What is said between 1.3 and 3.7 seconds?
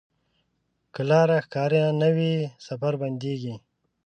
ښکاره نه وي، سفر بندېږي.